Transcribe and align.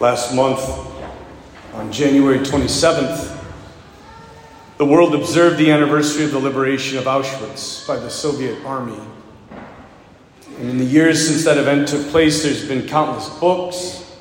Last 0.00 0.34
month, 0.34 0.60
on 1.74 1.92
January 1.92 2.38
27th, 2.38 3.38
the 4.78 4.84
world 4.86 5.14
observed 5.14 5.58
the 5.58 5.70
anniversary 5.70 6.24
of 6.24 6.30
the 6.30 6.38
liberation 6.38 6.96
of 6.96 7.04
Auschwitz 7.04 7.86
by 7.86 7.96
the 7.96 8.08
Soviet 8.08 8.64
army. 8.64 8.98
And 10.58 10.70
in 10.70 10.78
the 10.78 10.86
years 10.86 11.28
since 11.28 11.44
that 11.44 11.58
event 11.58 11.88
took 11.88 12.06
place, 12.06 12.42
there's 12.42 12.66
been 12.66 12.88
countless 12.88 13.28
books, 13.40 14.18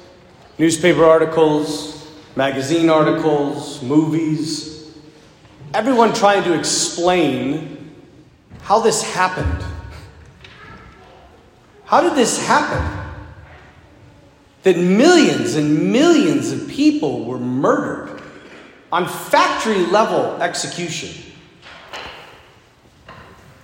newspaper 0.57 1.05
articles, 1.05 2.11
magazine 2.36 2.89
articles, 2.89 3.82
movies, 3.82 4.93
everyone 5.73 6.14
trying 6.14 6.43
to 6.43 6.59
explain 6.59 7.96
how 8.64 8.82
this 8.82 9.02
happened. 9.02 9.64
How 11.86 12.02
did 12.02 12.16
this 12.16 12.46
happen? 12.46 12.98
That 14.63 14.77
millions 14.77 15.55
and 15.55 15.91
millions 15.91 16.51
of 16.51 16.68
people 16.68 17.25
were 17.25 17.39
murdered 17.39 18.21
on 18.91 19.07
factory 19.07 19.85
level 19.85 20.41
execution. 20.41 21.32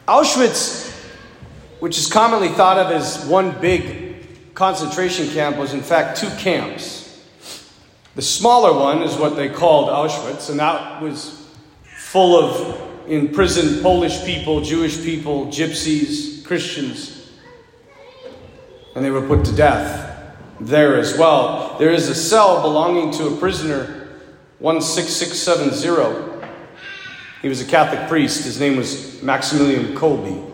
Auschwitz, 0.07 0.91
which 1.79 1.97
is 1.97 2.11
commonly 2.11 2.49
thought 2.49 2.77
of 2.77 2.91
as 2.91 3.25
one 3.25 3.59
big 3.59 4.53
concentration 4.53 5.27
camp, 5.29 5.57
was 5.57 5.73
in 5.73 5.81
fact 5.81 6.17
two 6.17 6.29
camps. 6.37 7.03
The 8.13 8.21
smaller 8.21 8.73
one 8.73 9.01
is 9.01 9.17
what 9.17 9.35
they 9.35 9.49
called 9.49 9.89
Auschwitz, 9.89 10.49
and 10.49 10.59
that 10.59 11.01
was 11.01 11.49
full 11.83 12.39
of 12.39 13.09
imprisoned 13.09 13.81
Polish 13.81 14.23
people, 14.23 14.61
Jewish 14.61 15.03
people, 15.03 15.47
gypsies, 15.47 16.45
Christians, 16.45 17.31
and 18.95 19.03
they 19.03 19.11
were 19.11 19.27
put 19.27 19.43
to 19.45 19.51
death 19.51 20.14
there 20.59 20.97
as 20.97 21.17
well. 21.17 21.77
There 21.77 21.91
is 21.91 22.09
a 22.09 22.15
cell 22.15 22.61
belonging 22.61 23.11
to 23.13 23.27
a 23.27 23.37
prisoner, 23.37 24.09
16670. 24.59 26.47
He 27.41 27.49
was 27.49 27.61
a 27.61 27.65
Catholic 27.65 28.07
priest. 28.07 28.43
His 28.43 28.59
name 28.59 28.77
was 28.77 29.21
Maximilian 29.21 29.95
Kolbe. 29.95 30.51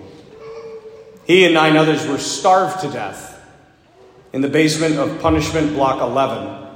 He 1.25 1.45
and 1.45 1.53
nine 1.53 1.77
others 1.77 2.07
were 2.07 2.17
starved 2.17 2.81
to 2.81 2.89
death 2.89 3.41
in 4.33 4.41
the 4.41 4.49
basement 4.49 4.97
of 4.97 5.21
Punishment 5.21 5.73
Block 5.73 6.01
11 6.01 6.67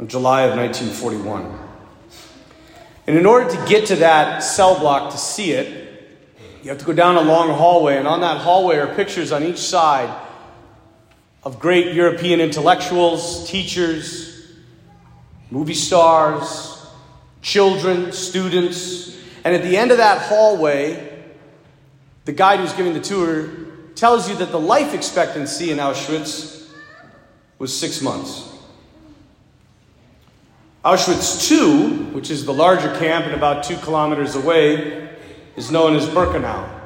in 0.00 0.08
July 0.08 0.42
of 0.42 0.56
1941. 0.56 1.58
And 3.06 3.18
in 3.18 3.26
order 3.26 3.50
to 3.50 3.66
get 3.66 3.86
to 3.86 3.96
that 3.96 4.40
cell 4.40 4.78
block 4.78 5.12
to 5.12 5.18
see 5.18 5.52
it, 5.52 5.88
you 6.62 6.70
have 6.70 6.78
to 6.78 6.84
go 6.84 6.92
down 6.92 7.16
a 7.16 7.22
long 7.22 7.50
hallway, 7.50 7.96
and 7.96 8.06
on 8.06 8.20
that 8.20 8.38
hallway 8.38 8.76
are 8.76 8.94
pictures 8.94 9.32
on 9.32 9.42
each 9.42 9.58
side 9.58 10.10
of 11.42 11.58
great 11.58 11.94
European 11.94 12.40
intellectuals, 12.40 13.48
teachers, 13.48 14.46
movie 15.50 15.74
stars, 15.74 16.86
children, 17.42 18.12
students. 18.12 19.16
And 19.44 19.54
at 19.54 19.62
the 19.62 19.76
end 19.76 19.90
of 19.90 19.96
that 19.98 20.20
hallway, 20.22 21.24
the 22.26 22.32
guide 22.32 22.60
who's 22.60 22.72
giving 22.74 22.92
the 22.92 23.00
tour 23.00 23.48
tells 23.94 24.28
you 24.28 24.36
that 24.36 24.50
the 24.50 24.60
life 24.60 24.94
expectancy 24.94 25.70
in 25.70 25.78
Auschwitz 25.78 26.68
was 27.58 27.76
six 27.76 28.00
months. 28.02 28.48
Auschwitz 30.84 31.50
II, 31.50 32.12
which 32.12 32.30
is 32.30 32.44
the 32.44 32.54
larger 32.54 32.94
camp 32.98 33.26
and 33.26 33.34
about 33.34 33.64
two 33.64 33.76
kilometers 33.78 34.34
away, 34.34 35.10
is 35.56 35.70
known 35.70 35.94
as 35.94 36.06
Birkenau. 36.06 36.80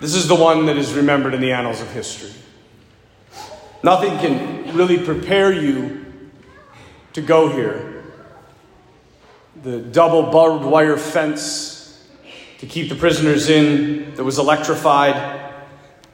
This 0.00 0.14
is 0.14 0.28
the 0.28 0.34
one 0.34 0.66
that 0.66 0.76
is 0.76 0.92
remembered 0.92 1.32
in 1.32 1.40
the 1.40 1.52
annals 1.52 1.80
of 1.80 1.90
history. 1.92 2.32
Nothing 3.82 4.18
can 4.18 4.76
really 4.76 4.98
prepare 4.98 5.52
you 5.52 6.30
to 7.14 7.22
go 7.22 7.48
here. 7.48 8.04
The 9.62 9.80
double 9.80 10.24
barbed 10.24 10.64
wire 10.64 10.96
fence 10.96 12.06
to 12.58 12.66
keep 12.66 12.90
the 12.90 12.94
prisoners 12.94 13.48
in 13.48 14.14
that 14.16 14.24
was 14.24 14.38
electrified. 14.38 15.54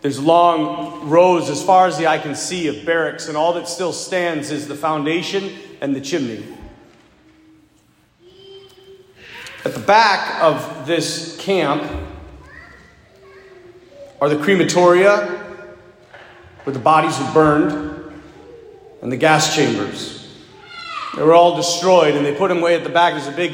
There's 0.01 0.21
long 0.21 1.09
rows, 1.09 1.51
as 1.51 1.63
far 1.65 1.89
as 1.89 1.99
the 1.99 2.07
eye 2.07 2.19
can 2.19 2.37
see, 2.37 2.69
of 2.69 2.87
barracks, 2.87 3.27
and 3.27 3.37
all 3.37 3.53
that 3.55 3.67
still 3.67 3.93
stands 3.93 4.53
is 4.53 4.69
the 4.69 4.77
foundation 4.77 5.53
and 5.81 5.95
the 5.95 6.01
chimney. 6.01 6.45
At 9.65 9.75
the 9.75 9.81
back 9.81 10.41
of 10.41 10.87
this 10.87 11.37
camp 11.41 11.83
are 14.21 14.29
the 14.29 14.37
crematoria 14.37 15.46
where 16.67 16.75
the 16.75 16.81
bodies 16.81 17.17
were 17.21 17.33
burned, 17.33 18.13
and 19.01 19.13
the 19.13 19.17
gas 19.17 19.55
chambers. 19.55 20.37
They 21.15 21.23
were 21.23 21.33
all 21.33 21.55
destroyed, 21.55 22.17
and 22.17 22.27
they 22.27 22.35
put 22.35 22.49
them 22.49 22.61
way 22.61 22.75
at 22.75 22.83
the 22.83 22.91
back. 22.91 23.13
There's 23.13 23.29
a 23.29 23.31
big 23.31 23.53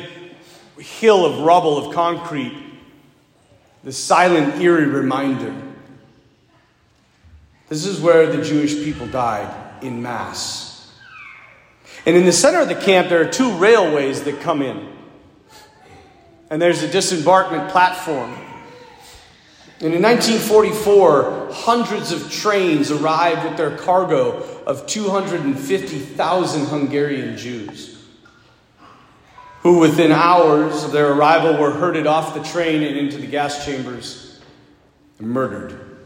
hill 0.79 1.27
of 1.27 1.41
rubble 1.41 1.77
of 1.77 1.95
concrete. 1.95 2.57
The 3.85 3.93
silent, 3.93 4.63
eerie 4.63 4.87
reminder. 4.87 5.55
This 7.69 7.85
is 7.85 8.01
where 8.01 8.33
the 8.35 8.43
Jewish 8.43 8.77
people 8.77 9.07
died 9.07 9.85
in 9.85 10.01
mass. 10.01 10.91
And 12.07 12.17
in 12.17 12.25
the 12.25 12.33
center 12.33 12.61
of 12.61 12.69
the 12.69 12.75
camp, 12.75 13.11
there 13.11 13.21
are 13.21 13.31
two 13.31 13.53
railways 13.59 14.23
that 14.23 14.41
come 14.41 14.63
in. 14.63 14.89
And 16.49 16.63
there's 16.63 16.83
a 16.83 16.89
disembarkment 16.89 17.71
platform. 17.73 18.35
And 19.83 19.93
in 19.93 20.01
1944, 20.01 21.49
hundreds 21.51 22.13
of 22.13 22.31
trains 22.31 22.93
arrived 22.93 23.49
with 23.49 23.57
their 23.57 23.77
cargo 23.77 24.41
of 24.65 24.87
250,000 24.87 26.67
Hungarian 26.67 27.37
Jews, 27.37 28.01
who 29.63 29.81
within 29.81 30.13
hours 30.13 30.85
of 30.85 30.93
their 30.93 31.11
arrival 31.11 31.61
were 31.61 31.73
herded 31.73 32.07
off 32.07 32.33
the 32.33 32.45
train 32.45 32.85
and 32.85 32.97
into 32.97 33.19
the 33.19 33.27
gas 33.27 33.67
chambers 33.67 34.41
and 35.19 35.29
murdered. 35.29 35.99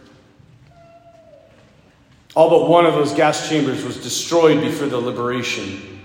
All 2.34 2.48
but 2.48 2.70
one 2.70 2.87
of 2.87 2.94
those 2.94 3.12
gas 3.12 3.47
chambers 3.47 3.84
was 3.84 4.03
destroyed 4.03 4.62
before 4.62 4.87
the 4.87 4.97
liberation. 4.97 6.00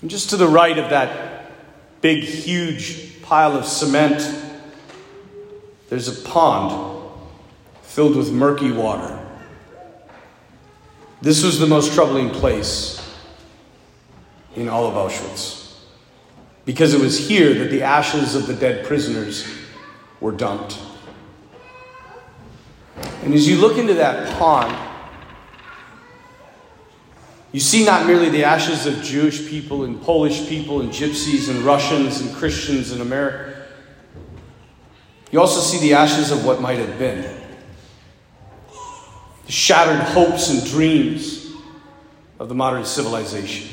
And 0.00 0.08
just 0.08 0.30
to 0.30 0.38
the 0.38 0.48
right 0.48 0.78
of 0.78 0.88
that 0.88 1.52
big, 2.00 2.24
huge 2.24 3.20
pile 3.20 3.58
of 3.58 3.66
cement, 3.66 4.46
there's 5.90 6.06
a 6.06 6.28
pond 6.28 7.10
filled 7.82 8.16
with 8.16 8.32
murky 8.32 8.70
water. 8.70 9.18
This 11.20 11.42
was 11.42 11.58
the 11.58 11.66
most 11.66 11.92
troubling 11.92 12.30
place 12.30 12.96
in 14.54 14.68
all 14.68 14.86
of 14.86 14.94
Auschwitz 14.94 15.78
because 16.64 16.94
it 16.94 17.00
was 17.00 17.28
here 17.28 17.52
that 17.54 17.70
the 17.70 17.82
ashes 17.82 18.36
of 18.36 18.46
the 18.46 18.54
dead 18.54 18.86
prisoners 18.86 19.46
were 20.20 20.30
dumped. 20.30 20.78
And 23.24 23.34
as 23.34 23.48
you 23.48 23.56
look 23.56 23.76
into 23.76 23.94
that 23.94 24.38
pond, 24.38 24.76
you 27.50 27.58
see 27.58 27.84
not 27.84 28.06
merely 28.06 28.28
the 28.28 28.44
ashes 28.44 28.86
of 28.86 29.02
Jewish 29.02 29.48
people 29.48 29.82
and 29.82 30.00
Polish 30.00 30.48
people 30.48 30.82
and 30.82 30.90
gypsies 30.90 31.50
and 31.50 31.58
Russians 31.60 32.20
and 32.20 32.32
Christians 32.32 32.92
and 32.92 33.02
Americans 33.02 33.59
you 35.30 35.40
also 35.40 35.60
see 35.60 35.78
the 35.80 35.94
ashes 35.94 36.30
of 36.30 36.44
what 36.44 36.60
might 36.60 36.78
have 36.78 36.98
been. 36.98 37.22
The 39.46 39.52
shattered 39.52 40.00
hopes 40.00 40.50
and 40.50 40.64
dreams 40.64 41.52
of 42.38 42.48
the 42.48 42.54
modern 42.54 42.84
civilization. 42.84 43.68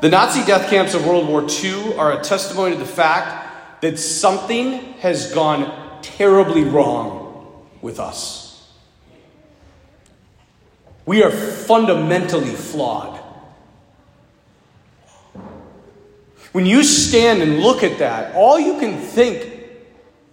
The 0.00 0.08
Nazi 0.08 0.44
death 0.44 0.68
camps 0.68 0.94
of 0.94 1.06
World 1.06 1.28
War 1.28 1.46
II 1.48 1.96
are 1.96 2.18
a 2.18 2.22
testimony 2.22 2.74
to 2.74 2.78
the 2.78 2.86
fact 2.86 3.80
that 3.80 3.98
something 3.98 4.94
has 4.94 5.32
gone 5.32 6.00
terribly 6.02 6.64
wrong 6.64 7.64
with 7.80 8.00
us. 8.00 8.70
We 11.06 11.22
are 11.22 11.30
fundamentally 11.30 12.50
flawed. 12.50 13.20
When 16.52 16.66
you 16.66 16.84
stand 16.84 17.42
and 17.42 17.60
look 17.60 17.82
at 17.82 17.98
that, 17.98 18.34
all 18.34 18.60
you 18.60 18.78
can 18.78 18.98
think, 18.98 19.53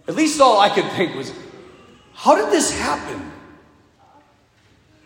at 0.07 0.15
least 0.15 0.41
all 0.41 0.59
I 0.59 0.69
could 0.69 0.89
think, 0.91 1.15
was 1.15 1.33
how 2.13 2.35
did 2.35 2.51
this 2.51 2.77
happen? 2.77 3.31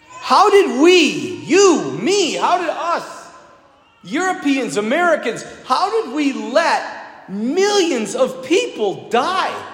How 0.09 0.49
did 0.49 0.81
we, 0.81 1.35
you, 1.45 1.97
me, 2.01 2.33
how 2.33 2.57
did 2.57 2.69
us, 2.69 3.31
Europeans, 4.03 4.77
Americans, 4.77 5.45
how 5.65 5.89
did 5.91 6.13
we 6.13 6.33
let 6.33 7.29
millions 7.29 8.15
of 8.15 8.45
people 8.45 9.09
die? 9.09 9.71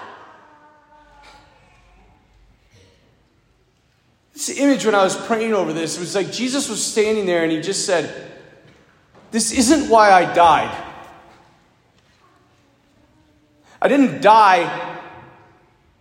This 4.34 4.58
image 4.58 4.84
when 4.84 4.94
I 4.94 5.04
was 5.04 5.16
praying 5.16 5.54
over 5.54 5.72
this, 5.72 5.96
it 5.96 6.00
was 6.00 6.14
like 6.14 6.32
Jesus 6.32 6.68
was 6.68 6.84
standing 6.84 7.26
there 7.26 7.42
and 7.44 7.52
he 7.52 7.60
just 7.60 7.86
said, 7.86 8.30
This 9.30 9.52
isn't 9.52 9.88
why 9.88 10.10
I 10.10 10.32
died. 10.34 10.84
I 13.80 13.88
didn't 13.88 14.20
die 14.20 15.00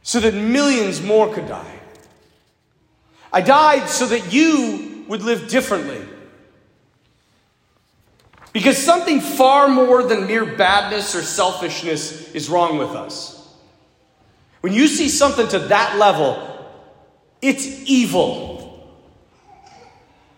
so 0.03 0.19
that 0.19 0.33
millions 0.33 1.01
more 1.01 1.33
could 1.33 1.47
die. 1.47 1.79
I 3.33 3.41
died 3.41 3.87
so 3.87 4.07
that 4.07 4.33
you 4.33 5.05
would 5.07 5.21
live 5.21 5.47
differently. 5.47 6.01
Because 8.53 8.77
something 8.77 9.21
far 9.21 9.69
more 9.69 10.03
than 10.03 10.27
mere 10.27 10.45
badness 10.45 11.15
or 11.15 11.21
selfishness 11.21 12.33
is 12.33 12.49
wrong 12.49 12.77
with 12.77 12.89
us. 12.89 13.55
When 14.59 14.73
you 14.73 14.87
see 14.87 15.07
something 15.07 15.47
to 15.47 15.59
that 15.59 15.97
level, 15.97 16.47
it's 17.41 17.65
evil. 17.89 18.61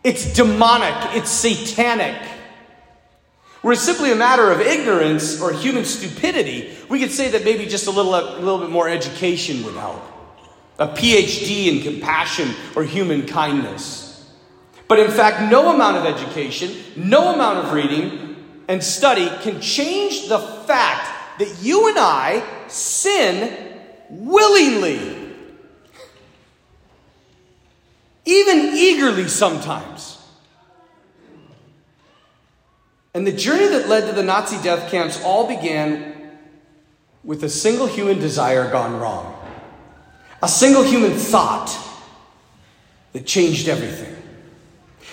It's 0.04 0.34
demonic. 0.34 1.16
It's 1.16 1.32
satanic. 1.32 2.16
Where 3.64 3.72
it's 3.72 3.82
simply 3.82 4.12
a 4.12 4.16
matter 4.16 4.52
of 4.52 4.60
ignorance 4.60 5.42
or 5.42 5.54
human 5.54 5.86
stupidity, 5.86 6.78
we 6.90 7.00
could 7.00 7.12
say 7.12 7.30
that 7.32 7.46
maybe 7.46 7.66
just 7.66 7.88
a 7.88 7.92
little, 7.92 8.14
a 8.14 8.36
little 8.36 8.60
bit 8.60 8.70
more 8.70 8.90
education 8.90 9.64
would 9.64 9.76
help. 9.76 10.02
A 10.80 10.88
PhD 10.90 11.68
in 11.68 11.82
compassion 11.82 12.50
or 12.76 12.84
human 12.84 13.26
kindness. 13.26 14.30
But 14.90 15.00
in 15.00 15.10
fact, 15.10 15.50
no 15.50 15.74
amount 15.74 15.96
of 15.96 16.06
education, 16.06 16.76
no 16.98 17.34
amount 17.34 17.60
of 17.66 17.72
reading 17.72 18.36
and 18.68 18.84
study 18.84 19.30
can 19.42 19.62
change 19.62 20.28
the 20.28 20.40
fact 20.40 21.40
that 21.40 21.58
you 21.62 21.88
and 21.88 21.98
I 21.98 22.44
sin 22.68 23.80
willingly. 24.10 25.34
Even 28.26 28.76
eagerly 28.76 29.30
sometimes. 29.30 30.13
And 33.14 33.28
the 33.28 33.32
journey 33.32 33.68
that 33.68 33.88
led 33.88 34.08
to 34.08 34.14
the 34.14 34.24
Nazi 34.24 34.62
death 34.64 34.90
camps 34.90 35.22
all 35.24 35.48
began 35.48 36.32
with 37.24 37.44
a 37.44 37.50
single 37.50 37.88
human 37.88 38.20
desire 38.20 38.70
gone 38.72 39.00
wrong, 39.00 39.36
a 40.42 40.48
single 40.48 40.84
human 40.84 41.14
thought 41.14 41.78
that 43.14 43.26
changed 43.26 43.68
everything. 43.70 44.16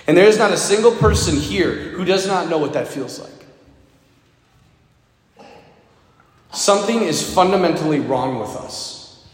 And 0.07 0.17
there 0.17 0.27
is 0.27 0.39
not 0.39 0.51
a 0.51 0.57
single 0.57 0.93
person 0.93 1.37
here 1.37 1.73
who 1.73 2.05
does 2.05 2.27
not 2.27 2.49
know 2.49 2.59
what 2.59 2.73
that 2.73 2.89
feels 2.89 3.21
like. 3.21 3.31
Something 6.53 7.03
is 7.03 7.33
fundamentally 7.33 8.01
wrong 8.01 8.41
with 8.41 8.57
us. 8.57 9.25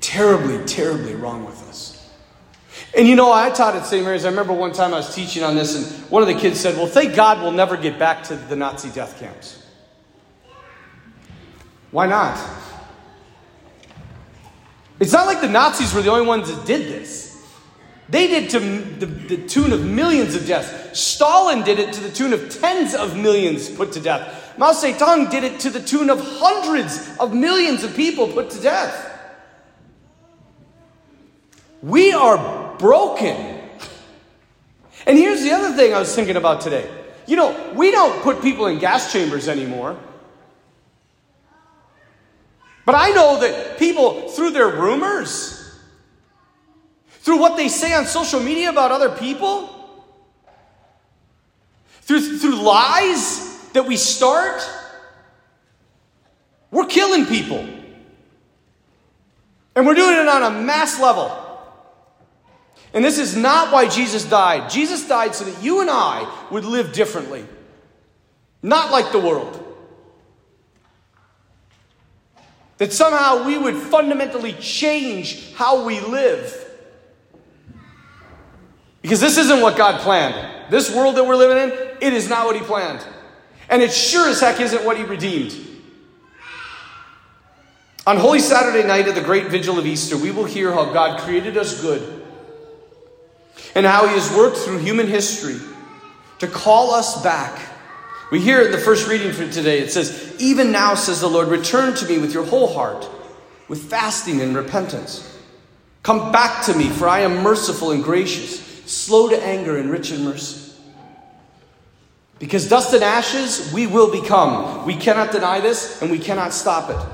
Terribly, 0.00 0.64
terribly 0.66 1.14
wrong 1.14 1.44
with 1.44 1.68
us. 1.68 1.93
And 2.96 3.08
you 3.08 3.16
know, 3.16 3.32
I 3.32 3.50
taught 3.50 3.74
at 3.74 3.86
St. 3.86 4.04
Mary's. 4.04 4.24
I 4.24 4.30
remember 4.30 4.52
one 4.52 4.72
time 4.72 4.94
I 4.94 4.98
was 4.98 5.14
teaching 5.14 5.42
on 5.42 5.56
this, 5.56 5.74
and 5.74 6.10
one 6.10 6.22
of 6.22 6.28
the 6.28 6.34
kids 6.34 6.60
said, 6.60 6.76
Well, 6.76 6.86
thank 6.86 7.14
God 7.16 7.42
we'll 7.42 7.50
never 7.50 7.76
get 7.76 7.98
back 7.98 8.22
to 8.24 8.36
the 8.36 8.54
Nazi 8.54 8.90
death 8.90 9.18
camps. 9.18 9.62
Why 11.90 12.06
not? 12.06 12.38
It's 15.00 15.12
not 15.12 15.26
like 15.26 15.40
the 15.40 15.48
Nazis 15.48 15.92
were 15.92 16.02
the 16.02 16.10
only 16.10 16.26
ones 16.26 16.54
that 16.54 16.66
did 16.66 16.88
this. 16.88 17.24
They 18.08 18.26
did 18.26 18.50
to 18.50 18.60
the, 18.60 19.06
the, 19.06 19.48
tune 19.48 19.72
of 19.72 19.84
millions 19.84 20.34
of 20.34 20.46
deaths. 20.46 20.98
Stalin 20.98 21.62
did 21.62 21.78
it 21.78 21.92
to 21.94 22.00
the 22.00 22.10
tune 22.10 22.32
of 22.32 22.50
tens 22.50 22.94
of 22.94 23.16
millions 23.16 23.68
put 23.70 23.92
to 23.92 24.00
death. 24.00 24.56
Mao 24.58 24.72
Zedong 24.72 25.30
did 25.30 25.42
it 25.42 25.58
to 25.60 25.70
the 25.70 25.80
tune 25.80 26.10
of 26.10 26.20
hundreds 26.20 27.16
of 27.18 27.34
millions 27.34 27.82
of 27.82 27.96
people 27.96 28.28
put 28.28 28.50
to 28.50 28.60
death. 28.60 29.10
We 31.82 32.12
are 32.12 32.63
broken. 32.78 33.60
And 35.06 35.18
here's 35.18 35.42
the 35.42 35.52
other 35.52 35.76
thing 35.76 35.92
I 35.92 35.98
was 35.98 36.14
thinking 36.14 36.36
about 36.36 36.60
today. 36.60 36.90
You 37.26 37.36
know, 37.36 37.72
we 37.74 37.90
don't 37.90 38.22
put 38.22 38.42
people 38.42 38.66
in 38.66 38.78
gas 38.78 39.12
chambers 39.12 39.48
anymore. 39.48 39.98
But 42.84 42.94
I 42.94 43.10
know 43.10 43.40
that 43.40 43.78
people, 43.78 44.28
through 44.28 44.50
their 44.50 44.68
rumors, 44.68 45.78
through 47.08 47.38
what 47.38 47.56
they 47.56 47.68
say 47.68 47.94
on 47.94 48.04
social 48.04 48.40
media 48.40 48.68
about 48.68 48.92
other 48.92 49.08
people? 49.08 49.70
Through, 52.02 52.38
through 52.38 52.56
lies 52.56 53.70
that 53.72 53.86
we 53.86 53.96
start? 53.96 54.62
We're 56.70 56.86
killing 56.86 57.24
people. 57.24 57.66
And 59.74 59.86
we're 59.86 59.94
doing 59.94 60.16
it 60.16 60.28
on 60.28 60.42
a 60.42 60.50
mass 60.50 61.00
level. 61.00 61.43
And 62.94 63.04
this 63.04 63.18
is 63.18 63.36
not 63.36 63.72
why 63.72 63.88
Jesus 63.88 64.24
died. 64.24 64.70
Jesus 64.70 65.06
died 65.06 65.34
so 65.34 65.44
that 65.44 65.62
you 65.62 65.80
and 65.80 65.90
I 65.90 66.32
would 66.52 66.64
live 66.64 66.92
differently, 66.92 67.44
not 68.62 68.92
like 68.92 69.10
the 69.10 69.18
world. 69.18 69.60
That 72.78 72.92
somehow 72.92 73.46
we 73.46 73.58
would 73.58 73.74
fundamentally 73.74 74.52
change 74.54 75.52
how 75.54 75.84
we 75.84 76.00
live. 76.00 76.60
Because 79.02 79.20
this 79.20 79.38
isn't 79.38 79.60
what 79.60 79.76
God 79.76 80.00
planned. 80.00 80.70
This 80.70 80.94
world 80.94 81.16
that 81.16 81.24
we're 81.24 81.36
living 81.36 81.58
in, 81.58 81.96
it 82.00 82.12
is 82.12 82.28
not 82.28 82.46
what 82.46 82.54
He 82.54 82.62
planned. 82.62 83.04
And 83.68 83.82
it 83.82 83.92
sure 83.92 84.28
as 84.28 84.40
heck 84.40 84.60
isn't 84.60 84.84
what 84.84 84.96
He 84.96 85.02
redeemed. 85.02 85.54
On 88.06 88.16
Holy 88.16 88.38
Saturday 88.38 88.86
night 88.86 89.08
of 89.08 89.14
the 89.16 89.20
great 89.20 89.46
vigil 89.46 89.78
of 89.78 89.86
Easter, 89.86 90.16
we 90.16 90.30
will 90.30 90.44
hear 90.44 90.72
how 90.72 90.92
God 90.92 91.18
created 91.20 91.56
us 91.56 91.80
good 91.80 92.23
and 93.74 93.86
how 93.86 94.06
He 94.06 94.14
has 94.14 94.34
worked 94.36 94.56
through 94.58 94.78
human 94.78 95.06
history 95.06 95.58
to 96.38 96.46
call 96.46 96.92
us 96.92 97.22
back. 97.22 97.60
We 98.30 98.40
hear 98.40 98.60
it 98.60 98.66
in 98.66 98.72
the 98.72 98.78
first 98.78 99.08
reading 99.08 99.32
for 99.32 99.48
today. 99.48 99.80
It 99.80 99.92
says, 99.92 100.34
Even 100.38 100.72
now, 100.72 100.94
says 100.94 101.20
the 101.20 101.28
Lord, 101.28 101.48
return 101.48 101.94
to 101.94 102.06
me 102.06 102.18
with 102.18 102.32
your 102.32 102.44
whole 102.44 102.72
heart, 102.72 103.08
with 103.68 103.82
fasting 103.90 104.40
and 104.40 104.56
repentance. 104.56 105.30
Come 106.02 106.32
back 106.32 106.64
to 106.66 106.74
me, 106.74 106.88
for 106.88 107.08
I 107.08 107.20
am 107.20 107.42
merciful 107.42 107.92
and 107.92 108.02
gracious 108.02 108.64
slow 108.86 109.28
to 109.28 109.42
anger, 109.46 109.76
and 109.76 109.90
rich 109.90 110.10
in 110.10 110.24
mercy. 110.24 110.72
Because 112.38 112.68
dust 112.68 112.92
and 112.92 113.02
ashes 113.02 113.72
we 113.72 113.86
will 113.86 114.10
become. 114.10 114.84
We 114.86 114.96
cannot 114.96 115.32
deny 115.32 115.60
this 115.60 116.02
and 116.02 116.10
we 116.10 116.18
cannot 116.18 116.52
stop 116.52 116.90
it. 116.90 117.08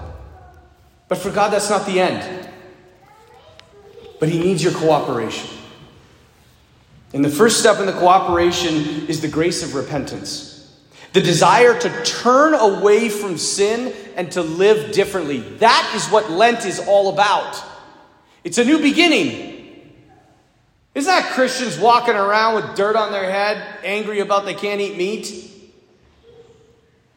But 1.08 1.18
for 1.18 1.30
God, 1.30 1.52
that's 1.52 1.70
not 1.70 1.86
the 1.86 2.00
end. 2.00 2.48
But 4.18 4.28
He 4.28 4.38
needs 4.38 4.62
your 4.62 4.72
cooperation. 4.72 5.48
And 7.12 7.24
the 7.24 7.30
first 7.30 7.58
step 7.58 7.80
in 7.80 7.86
the 7.86 7.92
cooperation 7.92 9.08
is 9.08 9.20
the 9.20 9.28
grace 9.28 9.62
of 9.62 9.74
repentance. 9.74 10.48
The 11.12 11.20
desire 11.20 11.76
to 11.78 12.04
turn 12.04 12.54
away 12.54 13.08
from 13.08 13.36
sin 13.36 13.92
and 14.14 14.30
to 14.32 14.42
live 14.42 14.92
differently. 14.92 15.40
That 15.40 15.92
is 15.96 16.06
what 16.06 16.30
Lent 16.30 16.64
is 16.64 16.78
all 16.86 17.12
about. 17.12 17.60
It's 18.44 18.58
a 18.58 18.64
new 18.64 18.78
beginning. 18.78 19.48
Isn't 20.94 21.08
that 21.08 21.32
Christians 21.32 21.78
walking 21.78 22.14
around 22.14 22.56
with 22.56 22.76
dirt 22.76 22.96
on 22.96 23.10
their 23.10 23.30
head, 23.30 23.78
angry 23.84 24.20
about 24.20 24.44
they 24.44 24.54
can't 24.54 24.80
eat 24.80 24.96
meat? 24.96 25.50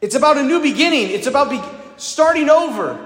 It's 0.00 0.14
about 0.14 0.38
a 0.38 0.42
new 0.42 0.60
beginning. 0.60 1.10
It's 1.10 1.26
about 1.26 1.50
be- 1.50 1.62
starting 1.96 2.50
over, 2.50 2.98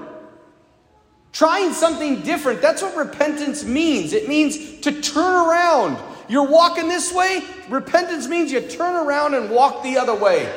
trying 1.31 1.73
something 1.73 2.21
different. 2.21 2.61
That's 2.61 2.81
what 2.81 2.95
repentance 2.95 3.63
means. 3.63 4.11
It 4.13 4.27
means 4.27 4.79
to 4.81 5.01
turn 5.01 5.47
around. 5.47 5.97
You're 6.29 6.47
walking 6.47 6.87
this 6.87 7.11
way, 7.11 7.43
repentance 7.69 8.27
means 8.27 8.51
you 8.51 8.61
turn 8.61 8.95
around 8.95 9.33
and 9.33 9.49
walk 9.49 9.83
the 9.83 9.97
other 9.97 10.15
way. 10.15 10.49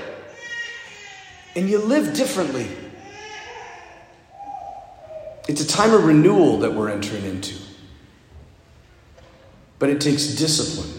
And 1.57 1.69
you 1.69 1.79
live 1.79 2.15
differently. 2.15 2.69
It's 5.49 5.63
a 5.63 5.67
time 5.67 5.93
of 5.93 6.05
renewal 6.05 6.59
that 6.59 6.73
we're 6.73 6.91
entering 6.91 7.25
into. 7.25 7.57
But 9.79 9.89
it 9.89 10.01
takes 10.01 10.27
discipline 10.27 10.93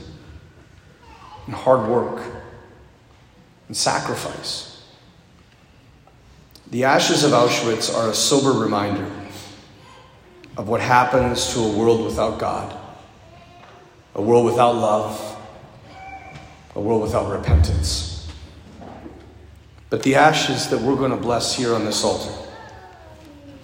and 1.46 1.56
hard 1.56 1.88
work 1.88 2.22
and 3.68 3.77
sacrifice. 3.77 4.84
The 6.70 6.86
ashes 6.86 7.24
of 7.24 7.32
Auschwitz 7.32 7.96
are 7.96 8.10
a 8.10 8.13
sober 8.13 8.51
reminder 8.51 9.10
of 10.58 10.68
what 10.68 10.82
happens 10.82 11.53
to 11.53 11.60
a 11.60 11.72
world 11.72 12.03
without 12.03 12.39
God, 12.39 12.75
a 14.15 14.22
world 14.22 14.46
without 14.46 14.75
love, 14.75 15.38
a 16.75 16.82
world 16.82 17.01
without 17.01 17.32
repentance. 17.32 18.27
But 19.89 20.03
the 20.03 20.15
ashes 20.15 20.70
that 20.70 20.82
we're 20.82 20.96
going 20.96 21.12
to 21.12 21.17
bless 21.17 21.55
here 21.55 21.74
on 21.74 21.86
this 21.86 22.03
altar 22.03 22.34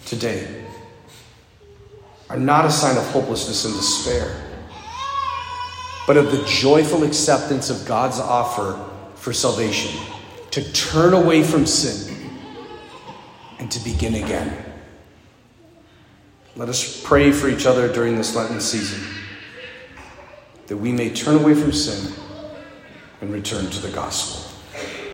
today 0.06 0.66
are 2.30 2.38
not 2.38 2.66
a 2.66 2.72
sign 2.72 2.98
of 2.98 3.06
hopelessness 3.08 3.66
and 3.66 3.74
despair 3.76 4.50
but 6.10 6.18
of 6.18 6.32
the 6.32 6.44
joyful 6.44 7.04
acceptance 7.04 7.70
of 7.70 7.86
God's 7.86 8.20
offer 8.20 8.84
for 9.14 9.32
salvation, 9.32 10.02
to 10.50 10.74
turn 10.74 11.14
away 11.14 11.44
from 11.44 11.68
sin 11.68 12.32
and 13.60 13.70
to 13.70 13.80
begin 13.84 14.16
again. 14.16 14.58
Let 16.56 16.68
us 16.68 17.00
pray 17.06 17.32
for 17.32 17.48
each 17.48 17.68
other 17.68 17.94
during 17.94 18.18
this 18.18 18.36
Lenten 18.36 18.60
season 18.60 19.08
that 20.70 20.78
we 20.78 20.92
may 20.92 21.10
turn 21.10 21.36
away 21.36 21.56
from 21.56 21.74
sin 21.74 22.14
and 23.22 23.34
return 23.34 23.70
to 23.72 23.82
the 23.82 23.90
gospel. 23.90 24.49